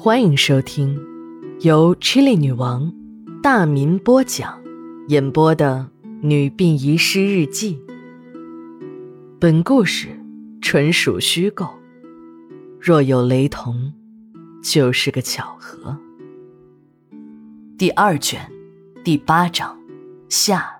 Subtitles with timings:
[0.00, 0.96] 欢迎收听
[1.58, 2.94] 由 Chili 女王
[3.42, 4.62] 大民播讲、
[5.08, 5.90] 演播的
[6.22, 7.74] 《女病遗失日记》。
[9.40, 10.06] 本故事
[10.62, 11.66] 纯属虚构，
[12.80, 13.92] 若有雷同，
[14.62, 15.98] 就是个巧合。
[17.76, 18.48] 第二卷
[19.02, 19.76] 第八章
[20.28, 20.78] 下。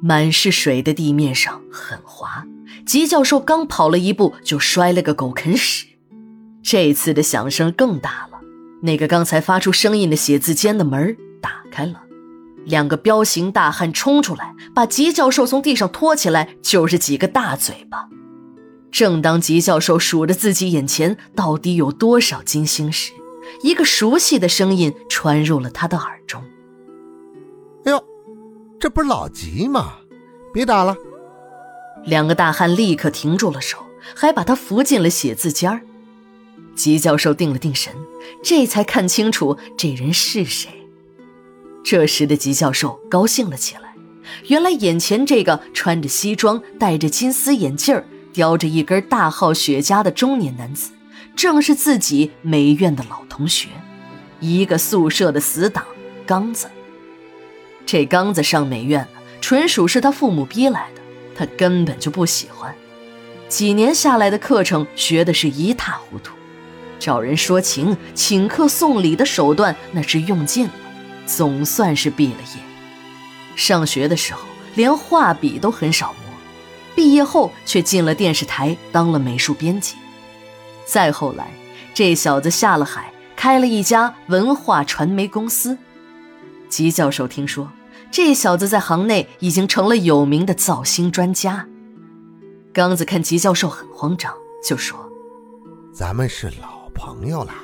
[0.00, 2.46] 满是水的地面上很滑，
[2.86, 5.88] 吉教授刚跑了一步就摔了个狗啃屎。
[6.62, 8.40] 这次的响声更大了，
[8.82, 12.02] 那个刚才发出声音的写字间的门打开了，
[12.64, 18.08] 两个彪形大汉冲出来，把吉教授从地上拖起来，就是几个大嘴巴。
[18.90, 23.12] 正当吉教授数着自己眼前到底有多少金星时，
[23.62, 26.42] 一个熟悉的声音传入了他的耳中
[27.86, 28.04] ：“哎呦，
[28.78, 29.94] 这不是老吉吗？
[30.52, 30.96] 别打了！”
[32.04, 33.78] 两个大汉立刻停住了手，
[34.14, 35.82] 还把他扶进了写字间儿。
[36.74, 37.92] 吉教授定了定神，
[38.42, 40.70] 这才看清楚这人是谁。
[41.82, 43.94] 这时的吉教授高兴了起来，
[44.48, 50.90] 原来眼前这个穿着西装、戴着金丝眼镜、叼着一根大号雪茄的中年男子，
[51.34, 53.68] 正是自己美院的老同学，
[54.40, 55.84] 一个宿舍的死党
[56.26, 56.68] 刚子。
[57.86, 59.08] 这刚子上美院了，
[59.40, 61.00] 纯属是他父母逼来的，
[61.34, 62.74] 他根本就不喜欢。
[63.48, 66.34] 几年下来的课程学的是一塌糊涂。
[67.00, 70.72] 找人说情、请客送礼的手段那是用尽了，
[71.26, 72.62] 总算是毕了业。
[73.56, 74.40] 上学的时候
[74.76, 76.32] 连画笔都很少摸，
[76.94, 79.96] 毕业后却进了电视台当了美术编辑。
[80.86, 81.48] 再后来，
[81.94, 85.76] 这小子下了海，开了一家文化传媒公司。
[86.68, 87.70] 吉教授听说，
[88.10, 91.66] 这小子在行内已经成了有名的造星专家。
[92.72, 94.32] 刚子看吉教授很慌张，
[94.64, 94.98] 就说
[95.92, 97.54] ：“咱们是老。”朋友啦，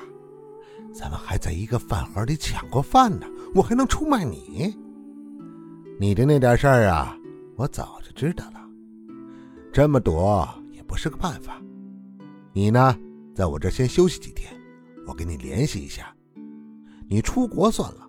[0.95, 4.75] 咱们还在一个饭盒里抢过饭呢，我还能出卖你？
[6.01, 7.15] 你的那点事儿啊，
[7.55, 8.67] 我早就知道了。
[9.71, 11.61] 这么躲也不是个办法。
[12.55, 12.99] 你呢，
[13.35, 14.51] 在我这先休息几天，
[15.07, 16.17] 我给你联系一下。
[17.07, 18.09] 你出国算了。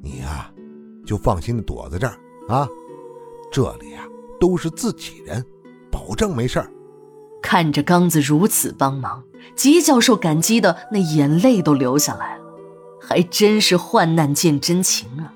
[0.00, 0.52] 你呀，
[1.04, 2.16] 就放心的躲在这儿
[2.46, 2.68] 啊，
[3.50, 4.04] 这里啊
[4.38, 5.44] 都是自己人，
[5.90, 6.70] 保证没事儿。
[7.52, 9.22] 看着刚子如此帮忙，
[9.54, 12.44] 吉教授感激的那眼泪都流下来了，
[12.98, 15.34] 还真是患难见真情啊！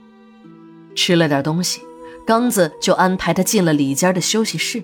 [0.94, 1.82] 吃了点东西，
[2.26, 4.82] 刚子就安排他进了里间的休息室。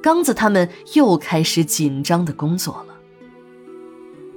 [0.00, 2.94] 刚子他们又开始紧张的工作了。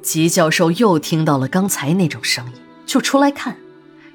[0.01, 2.53] 吉教授又听到了刚才那种声音，
[2.87, 3.55] 就出来看。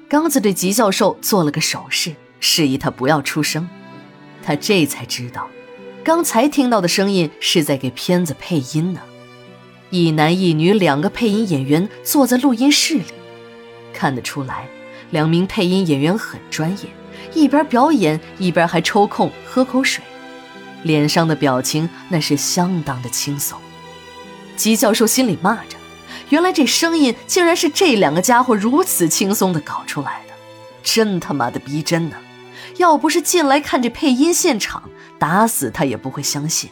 [0.09, 3.69] 刚子对吉教授做了个手势，示意他不要出声。
[4.43, 5.47] 他这才知道。
[6.03, 9.01] 刚才听到的声音是在给片子配音呢，
[9.91, 13.05] 一男一女两个配音演员坐在录音室里，
[13.93, 14.67] 看得出来，
[15.11, 16.89] 两名配音演员很专业，
[17.35, 20.03] 一边表演一边还抽空喝口水，
[20.81, 23.59] 脸上的表情那是相当的轻松。
[24.55, 25.77] 吉教授心里骂着，
[26.29, 30.33] 原来这声音竟然是这两个家伙如此轻松的搞出来的，
[30.81, 32.15] 真他妈的逼真呢！
[32.81, 34.89] 要不是进来看这配音现场。
[35.17, 36.71] 打死他也不会相信，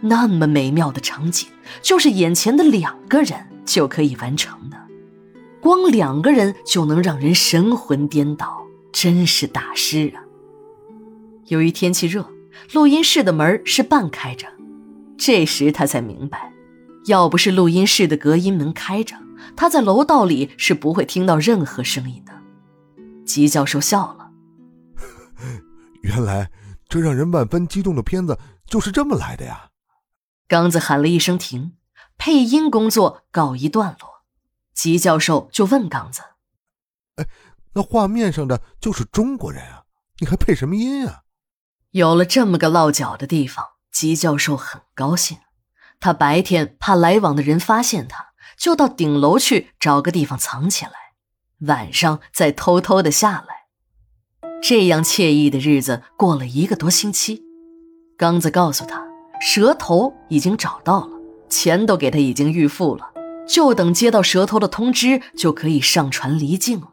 [0.00, 1.48] 那么美妙的场景，
[1.80, 4.76] 就是眼前的两个人就可以完成的。
[5.60, 10.18] 光两个人就能让人神魂颠倒，真是大师啊！
[11.46, 12.28] 由于天气热，
[12.72, 14.48] 录音室的门是半开着。
[15.16, 16.52] 这时他才明白，
[17.06, 19.14] 要不是录音室的隔音门开着，
[19.54, 22.32] 他在楼道里是不会听到任何声音的。
[23.24, 24.25] 吉教授笑了，
[26.06, 26.50] 原来。
[26.88, 29.70] 这让人万分激动的片子就是这么来的呀！
[30.46, 31.76] 刚子喊了一声“停”，
[32.16, 34.22] 配音工作告一段落。
[34.72, 36.22] 吉教授就问刚子
[37.16, 37.26] ：“哎，
[37.72, 39.82] 那画面上的就是中国人啊，
[40.20, 41.22] 你还配什么音啊？”
[41.90, 45.38] 有了这么个落脚的地方，吉教授很高兴。
[45.98, 50.92] 他白天怕来往的人发现他，就到顶楼去找个地方藏起来，
[51.66, 53.55] 晚上再偷偷的下来。
[54.68, 57.44] 这样惬意的日子过了一个多星期，
[58.16, 59.00] 刚子告诉他，
[59.40, 61.10] 蛇头已经找到了，
[61.48, 63.12] 钱都给他已经预付了，
[63.48, 66.88] 就等接到蛇头的通知就可以上船离境了。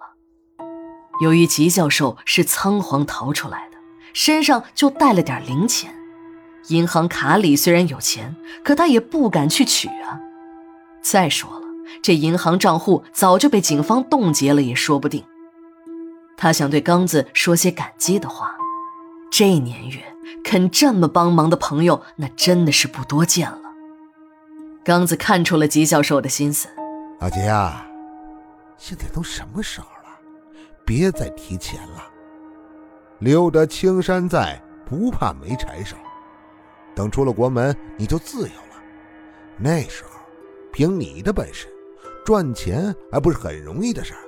[1.23, 3.77] 由于吉教授是仓皇逃出来的，
[4.13, 5.95] 身上就带了点零钱，
[6.67, 10.21] 银行卡里虽然有钱，可他也不敢去取啊。
[11.01, 11.65] 再说了，
[12.03, 15.23] 这银行账户早就被警方冻结了，也说不定。
[16.37, 18.55] 他想对刚子说些感激的话，
[19.31, 19.99] 这年月
[20.43, 23.59] 肯这么帮忙的朋友，那真的是不多见了。
[24.83, 26.67] 刚子看出了吉教授的心思。
[27.19, 27.87] 老吉啊，
[28.77, 30.09] 现在都什么时候了？
[30.85, 32.03] 别再提钱了。
[33.19, 35.95] 留得青山在，不怕没柴烧。
[36.93, 38.83] 等出了国门，你就自由了。
[39.57, 40.19] 那时候，
[40.73, 41.67] 凭你的本事，
[42.25, 44.19] 赚钱还不是很容易的事儿。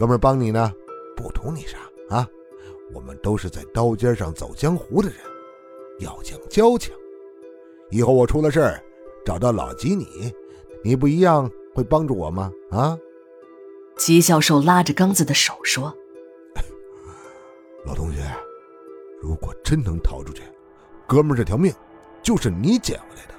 [0.00, 0.72] 哥们儿帮你呢，
[1.14, 1.76] 不图你啥
[2.08, 2.26] 啊？
[2.94, 5.18] 我们都是在刀尖上走江湖的人，
[5.98, 6.90] 要讲交情。
[7.90, 8.82] 以后我出了事儿，
[9.26, 10.32] 找到老吉你，
[10.82, 12.50] 你不一样会帮助我吗？
[12.70, 12.98] 啊？
[13.98, 15.94] 吉教授拉着刚子的手说
[17.84, 18.22] ：“老同学，
[19.20, 20.42] 如果真能逃出去，
[21.06, 21.70] 哥们儿这条命
[22.22, 23.34] 就是你捡回来的。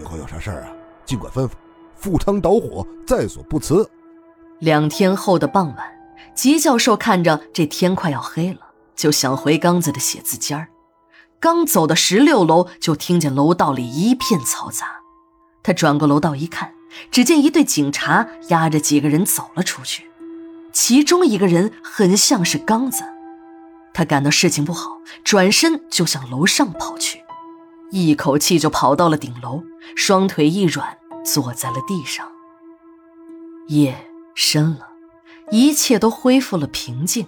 [0.00, 0.74] 以后有啥事儿啊，
[1.04, 1.50] 尽管吩咐，
[1.94, 3.86] 赴汤蹈火在所不辞。”
[4.58, 5.86] 两天后的傍晚，
[6.34, 8.60] 吉教授看着这天快要黑了，
[8.96, 10.68] 就想回刚子的写字间儿。
[11.38, 14.86] 刚走到十六楼，就听见楼道里一片嘈杂。
[15.62, 16.72] 他转过楼道一看，
[17.12, 20.10] 只见一队警察押着几个人走了出去，
[20.72, 23.04] 其中一个人很像是刚子。
[23.94, 27.22] 他感到事情不好，转身就向楼上跑去，
[27.92, 29.62] 一口气就跑到了顶楼，
[29.94, 32.26] 双腿一软，坐在了地上。
[33.68, 34.07] 夜。
[34.40, 34.86] 深了，
[35.50, 37.26] 一切都恢复了平静。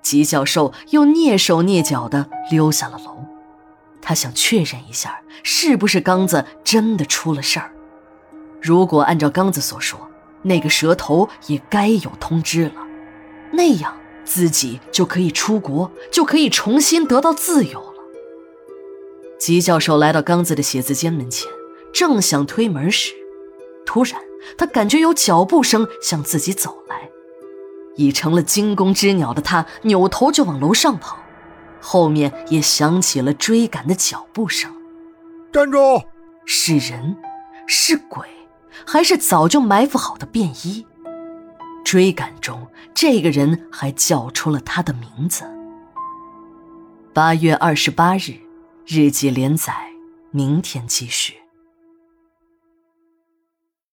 [0.00, 3.26] 吉教授又蹑手蹑脚地溜下了楼，
[4.00, 7.70] 他想确认一下，是不是刚子真的出了事儿。
[8.62, 10.08] 如果按照刚子所说，
[10.40, 12.76] 那个蛇头也该有通知了，
[13.52, 13.94] 那样
[14.24, 17.92] 自己就可以出国，就可以重新得到自由了。
[19.38, 21.52] 吉教授来到刚子的写字间门前，
[21.92, 23.12] 正想推门时，
[23.84, 24.18] 突然。
[24.56, 27.08] 他感觉有脚步声向自己走来，
[27.96, 31.18] 已成了惊弓之鸟的他扭头就往楼上跑，
[31.80, 34.72] 后面也响起了追赶的脚步声。
[35.52, 36.02] 站住！
[36.44, 37.16] 是人，
[37.66, 38.26] 是鬼，
[38.86, 40.86] 还是早就埋伏好的便衣？
[41.84, 45.44] 追赶中，这个人还叫出了他的名字。
[47.12, 48.40] 八月二十八日，
[48.86, 49.74] 日记连载，
[50.30, 51.41] 明天继续。